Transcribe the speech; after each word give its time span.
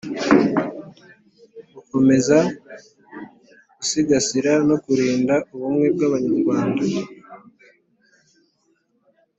Gukomeza 1.73 2.37
gusigasira 3.77 4.51
no 4.67 4.75
kurinda 4.83 5.35
ubumwe 5.53 5.87
bw 5.93 6.01
abanyarwanda 6.07 6.83